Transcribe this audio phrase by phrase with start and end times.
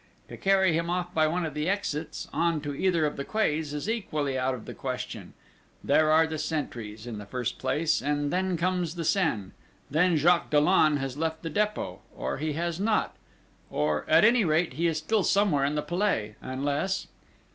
[0.29, 3.71] To carry him off by one of the exits, on to either of the quays,
[3.71, 5.33] is equally out of the question:
[5.83, 9.51] there are the sentries, in the first place, and then comes the Seine
[9.91, 13.15] then Jacques Dollon has left the Dépôt, or he has not,
[13.69, 17.05] or, at any rate, he is still somewhere in the Palais unless